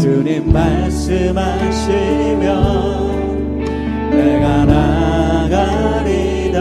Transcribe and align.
주님 0.00 0.50
말씀하시면 0.50 1.90
내가 4.10 4.64
나가리다 4.64 6.58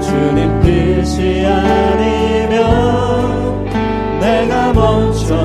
주님 0.00 0.60
뜻이 0.62 1.44
아니면 1.44 2.58
내가 4.18 4.72
멈춰서리다. 4.72 5.44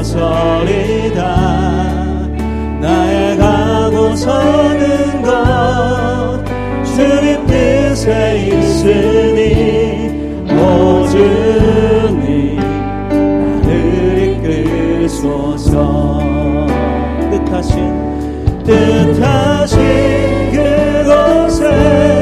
나의 2.79 3.35
가고 3.37 4.15
서는 4.15 5.21
것 5.21 6.41
주님 6.85 7.45
뜻에 7.47 8.47
있으니 8.47 10.07
오직 10.47 11.88
뜻하신 17.69 17.93
뜻하신 18.65 19.77
그곳에 20.51 22.18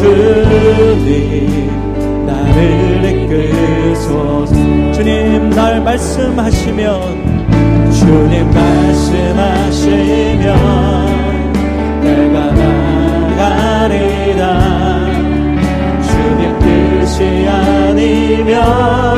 주님 0.00 1.68
나를 2.26 3.04
이끌소서. 3.04 4.54
주님 4.94 5.50
말씀하시면 5.84 6.80
주님 7.92 8.50
말씀하시면 8.50 10.46
내가 12.02 12.36
나가리다. 13.36 14.42
주님 16.02 16.42
뜻이 16.60 17.18
아니면 17.46 19.09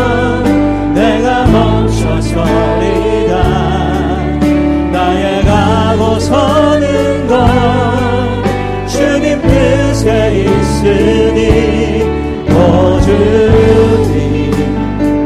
주님 10.99 12.47
어 12.51 13.01
주님 13.05 14.51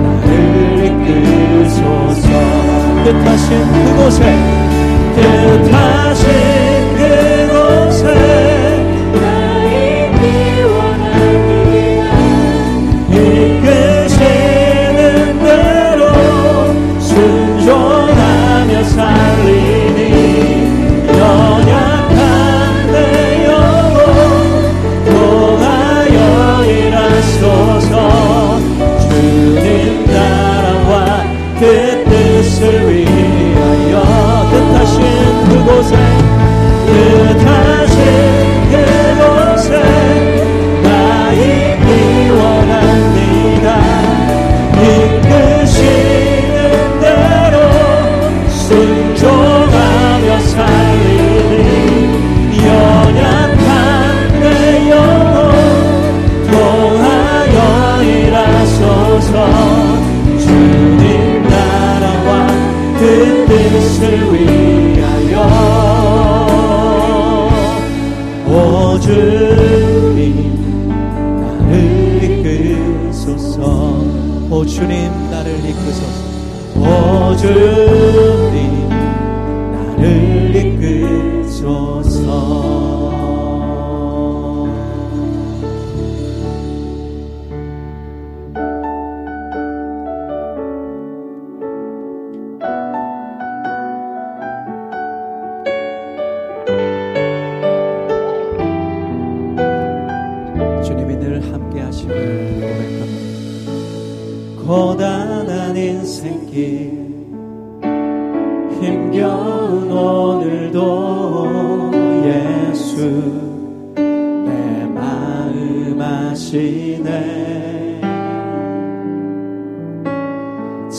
나를 0.02 0.84
이끌소서. 0.86 2.28
뜻하신 3.04 3.48
그곳에 3.72 4.20
뜻하신 5.16 6.25
주님 68.98 70.56
나를 71.40 72.24
이끄소서. 72.24 73.60
오 74.50 74.64
주님 74.66 75.30
나를 75.30 75.58
이끄소서. 75.64 76.26
오 76.76 77.36
주님 77.36 78.65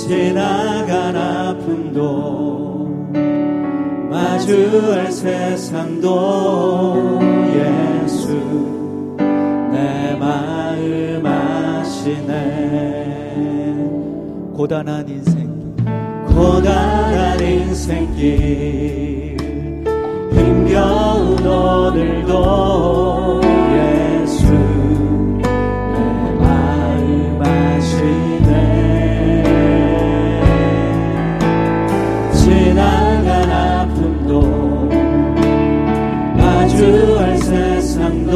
지나간 0.08 1.16
아픔도 1.18 2.88
마주할 4.10 5.12
세상도 5.12 6.10
예수 7.54 8.30
내 9.70 10.16
마음 10.18 11.26
아시네. 11.26 12.38
고단한 14.56 15.10
인생길 15.10 15.76
고단한 16.26 17.42
인생길 17.42 19.38
힘겨운 20.32 21.46
오늘도 21.46 23.42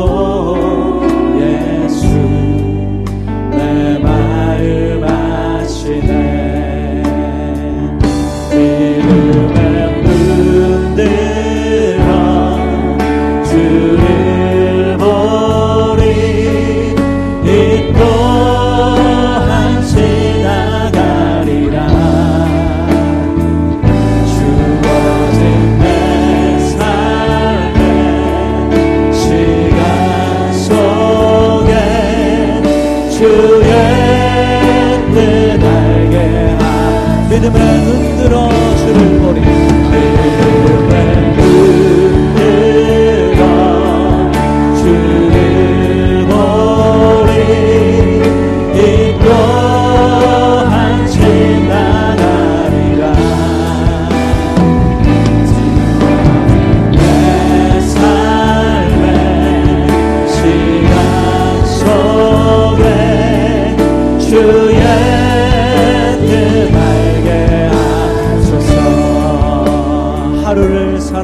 세 0.01 0.60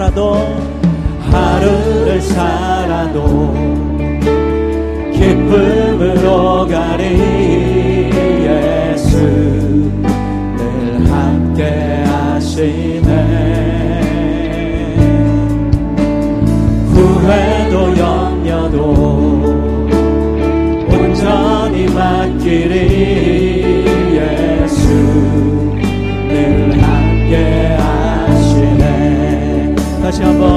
살아도 0.07 0.38
하루를 1.31 2.21
살아도 2.21 3.54
기쁨으로 5.13 6.65
가리 6.68 7.97
다시 30.18 30.24
한번 30.24 30.56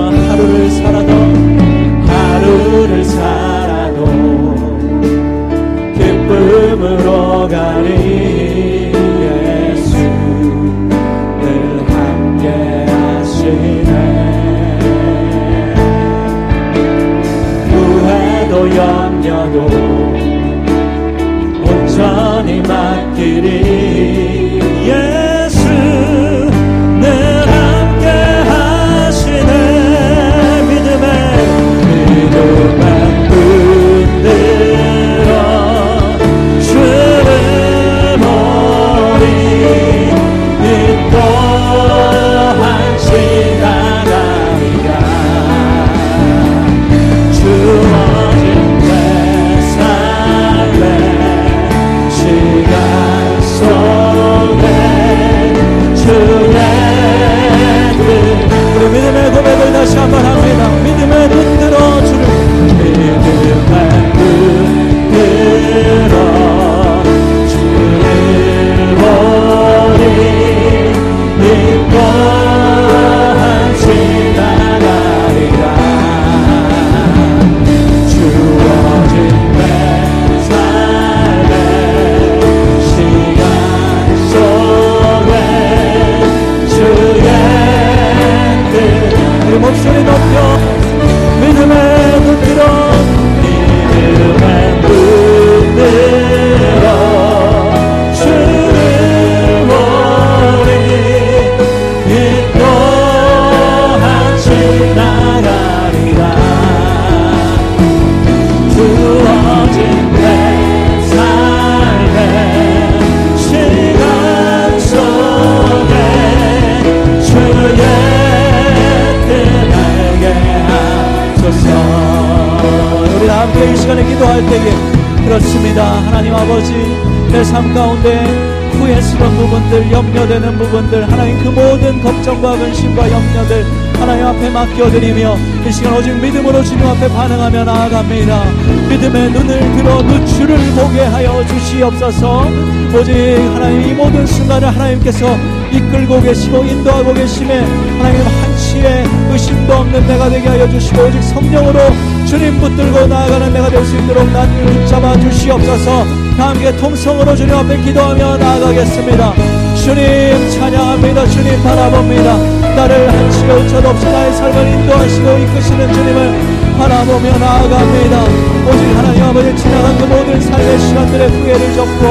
삶 127.51 127.75
가운데 127.75 128.25
후회스러운 128.73 129.37
부분들 129.37 129.91
염려되는 129.93 130.59
부분들 130.59 131.11
하나님 131.11 131.39
그 131.43 131.49
모든 131.49 132.01
걱정과 132.03 132.57
근심과 132.57 133.11
염려들 133.11 133.67
하나님 133.99 134.27
앞에 134.27 134.49
맡겨드리며 134.51 135.37
이 135.69 135.73
시간 135.73 135.93
오직 135.95 136.13
믿음으로 136.15 136.63
주님 136.63 136.87
앞에 136.87 137.09
반응하며 137.09 137.65
나아갑니다. 137.65 138.45
믿음의 138.89 139.31
눈을 139.33 139.77
들어 139.77 140.01
누추를 140.03 140.57
보게 140.75 141.01
하여 141.01 141.45
주시옵소서. 141.47 142.47
오직 142.95 143.13
하나님 143.53 143.91
이 143.91 143.93
모든 143.93 144.25
순간을 144.25 144.69
하나님께서 144.75 145.37
이끌고 145.71 146.23
계시고 146.23 146.65
인도하고 146.65 147.13
계심에 147.13 147.59
하나님 147.99 148.23
한치의 148.27 149.05
의심도 149.33 149.73
없는 149.75 150.07
내가 150.07 150.31
되게 150.31 150.49
하여 150.49 150.69
주시고 150.71 151.03
오직 151.03 151.23
성령으로 151.23 151.79
주님 152.27 152.59
붙들고 152.59 153.07
나아가는 153.07 153.53
내가 153.53 153.69
될 153.69 153.85
수 153.85 153.97
있도록 153.99 154.31
나를 154.33 154.65
붙잡아 154.67 155.19
주시옵소서 155.21 156.20
다 156.41 156.49
함께 156.49 156.75
통성으로 156.75 157.37
주님 157.37 157.55
앞에 157.55 157.77
기도하며 157.83 158.39
나아가겠습니다. 158.39 159.35
주 159.75 159.85
주님 159.85 160.51
찬양합니다. 160.53 161.27
주님 161.27 161.63
바라봅니다. 161.63 162.37
나를 162.77 163.13
한시도 163.13 163.69
첫 163.69 163.85
없이 163.85 164.07
나의 164.07 164.33
삶을 164.33 164.69
인도하시고 164.69 165.37
이끄시는 165.37 165.93
주님을 165.93 166.70
바라보며 166.81 167.37
나아갑니다. 167.37 168.25
오직 168.65 168.97
하나님 168.97 169.23
아버지 169.23 169.55
지나간 169.55 169.99
그 169.99 170.05
모든 170.05 170.41
삶의 170.41 170.79
시간들의 170.79 171.29
후회를 171.29 171.75
접고 171.75 172.07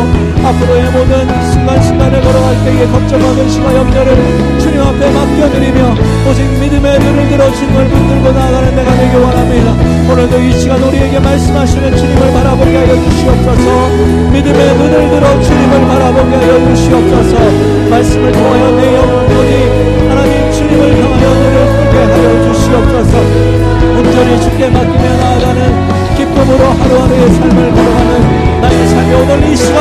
앞으로의 0.45 0.91
모든 0.91 1.25
순간순간을 1.51 2.21
걸어갈 2.21 2.63
때에 2.63 2.85
걱정하는 2.85 3.49
시와 3.49 3.73
염려를 3.73 4.59
주님 4.59 4.79
앞에 4.79 5.09
맡겨드리며 5.09 5.95
오직 6.29 6.43
믿음의 6.59 6.99
눈을 6.99 7.29
들어 7.29 7.51
주님을 7.51 7.87
붙들고 7.87 8.31
나아가는 8.31 8.75
내가 8.75 8.95
되기 8.95 9.15
원합니다. 9.15 9.73
오늘도 10.11 10.39
이 10.39 10.59
시간 10.59 10.83
우리에게 10.83 11.19
말씀하시는 11.19 11.97
주님을 11.97 12.31
바라보게 12.31 12.77
하여 12.77 12.95
주시옵소서. 12.95 13.89
믿음의 14.31 14.77
눈을 14.77 15.09
들어 15.09 15.41
주님을 15.41 15.87
바라보게 15.87 16.35
하여 16.35 16.75
주시옵소서. 16.75 17.89
말씀을 17.89 18.31
통하여 18.31 18.71
내 18.77 18.95
영혼이 18.95 20.09
하나님 20.09 20.51
주님을 20.51 21.03
향하여 21.03 21.33
눈을 21.33 21.89
뜨게 21.89 21.97
하여 21.97 22.53
주시옵소서 22.53 23.68
온전히 24.09 24.41
주께 24.41 24.67
맡기며 24.71 25.17
나아가는 25.17 26.15
기쁨으로 26.17 26.65
하루하루의 26.65 27.29
삶을 27.31 27.71
걸어가는 27.71 28.61
나의 28.61 28.87
삶이 28.87 29.13
오늘 29.13 29.43
이 29.47 29.55
시간 29.55 29.77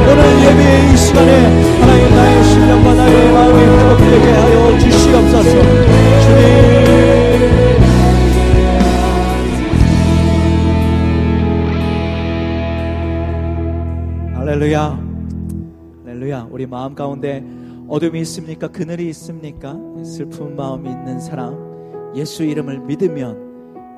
오늘 0.00 0.22
예배의 0.44 0.92
이 0.92 0.96
시간에 0.96 1.30
하나님 1.78 2.14
나의 2.14 2.44
심령과 2.44 2.94
나의 2.94 3.32
마음이 3.32 3.58
회복되게 3.62 4.32
하여 4.32 4.78
주시옵소서 4.78 5.50
주님 6.22 6.36
할렐루야 14.36 14.98
할렐루야 16.06 16.48
우리 16.50 16.66
마음 16.66 16.94
가운데 16.94 17.44
어둠이 17.88 18.20
있습니까? 18.22 18.68
그늘이 18.68 19.10
있습니까? 19.10 19.76
슬픈 20.02 20.56
마음이 20.56 20.88
있는 20.88 21.20
사람 21.20 22.12
예수 22.16 22.42
이름을 22.42 22.78
믿으면 22.78 23.45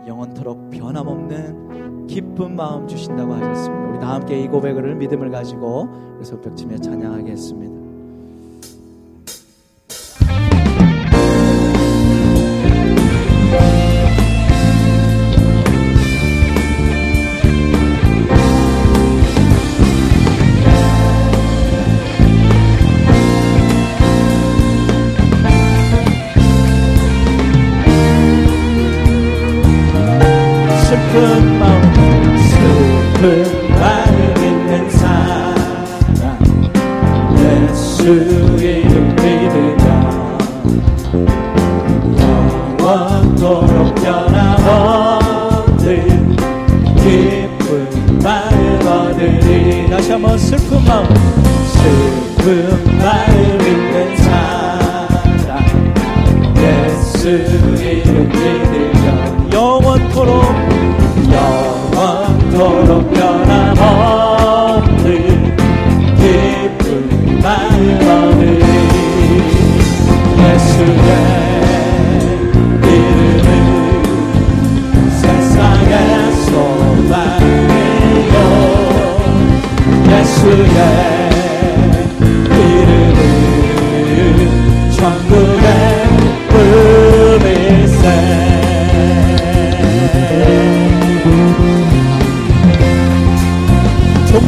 영원토록 0.06 0.70
변함없는 0.70 2.06
기쁜 2.06 2.56
마음 2.56 2.86
주신다고 2.86 3.34
하셨습니다. 3.34 3.88
우리 3.88 3.98
다 3.98 4.14
함께 4.14 4.40
이 4.40 4.48
고백을 4.48 4.94
믿음을 4.96 5.30
가지고 5.30 5.88
그래서 6.14 6.40
벽치며 6.40 6.78
찬양하겠습니다. 6.78 7.77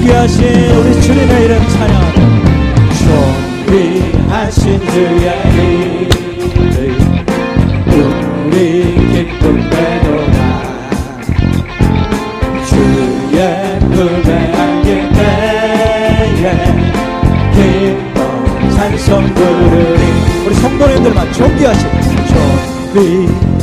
존귀하신 0.01 0.45
우리 0.77 1.03
주님의 1.03 1.45
이름 1.45 1.69
찬양. 1.69 1.95
존귀하신 3.67 4.81
주의 4.87 5.27
이름 5.55 6.09
우리 8.47 8.57
기쁨 9.13 9.43
되도다 9.69 10.39
주의 12.67 13.39
품에 13.91 14.29
안길 14.57 14.89
때에 15.13 16.19
기쁨 17.53 18.19
찬송 18.77 19.35
부르리. 19.35 20.03
우리 20.47 20.55
성도님들만 20.55 21.31
존귀하신 21.35 21.83
존귀 22.95 23.60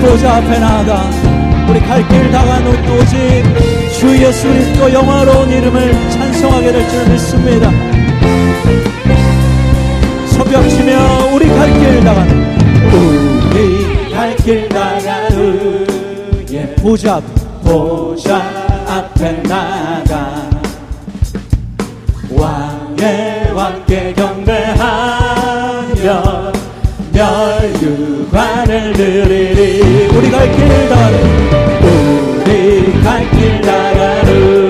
보좌 0.00 0.36
앞에 0.36 0.58
나아가 0.58 1.10
우리 1.68 1.80
갈 1.80 2.06
길 2.08 2.30
다간 2.30 2.66
오직 2.66 3.44
주 3.98 4.16
예수 4.22 4.48
그리스도 4.48 4.92
영화로운 4.92 5.50
이름을 5.50 6.10
찬송하게 6.10 6.72
될 6.72 6.88
줄 6.88 7.08
믿습니다. 7.08 7.70
소벽치며 10.28 11.34
우리 11.34 11.46
갈 11.48 11.72
길 11.78 12.04
다간 12.04 12.28
우리 12.92 14.10
갈 14.12 14.36
길 14.38 14.68
다간 14.68 15.32
우의 15.32 16.74
보좌 16.76 17.20
보좌 17.62 18.36
앞에 18.88 19.42
나가 19.42 20.50
왕의 22.30 23.52
왕께 23.54 24.12
경배하며 24.14 25.40
멸류관을 27.20 28.94
드리리. 28.94 30.08
우리 30.16 30.30
갈길 30.30 30.88
다간 30.88 31.12
우리 31.82 33.02
갈 33.02 33.30
길 33.30 33.60
나가루 33.60 34.69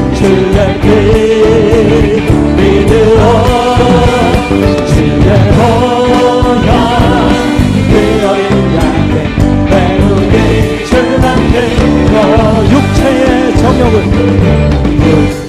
육체의 12.69 13.57
저격을 13.57 15.40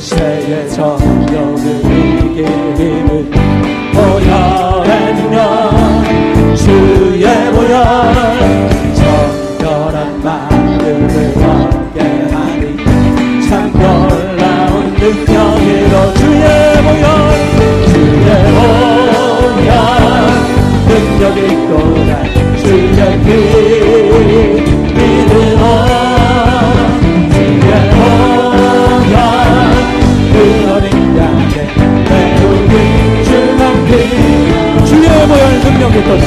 것 36.05 36.19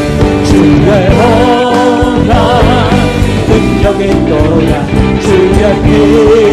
주의 0.45 0.87
허락 1.09 2.31
능력의 3.47 4.03
너야 4.21 4.85
주의 5.19 5.63
빛 5.83 6.44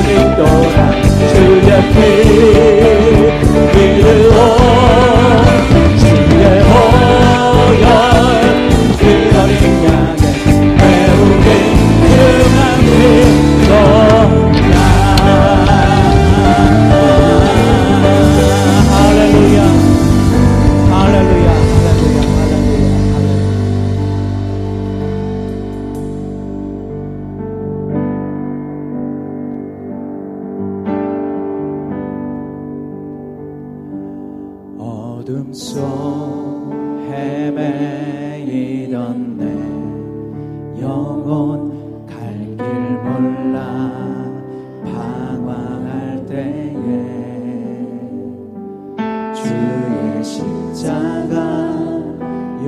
영원히 0.00 0.36
떠나 0.36 0.90
주 1.28 1.68
옆에 1.68 2.69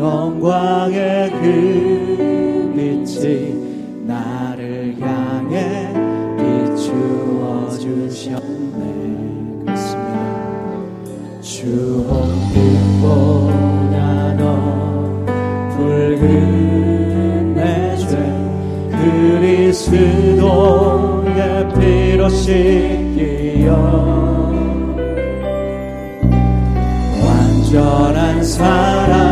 영광의 0.02 1.30
그 1.30 2.72
빛이 2.74 3.54
나를 4.04 4.96
향해 5.00 5.92
비추어 6.36 7.70
주셨네. 7.78 8.82
그렇습니다. 9.64 10.12
주 11.40 12.04
홍빛보다 12.10 13.96
더 14.38 14.42
붉은 15.76 17.54
내죄 17.54 18.12
그리스도의 19.38 20.40
피로 21.78 22.28
씻기여 22.28 23.70
완전한 27.24 28.42
사랑 28.42 29.31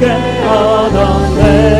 함께 0.00 0.06
하던 0.08 1.34
내 1.36 1.79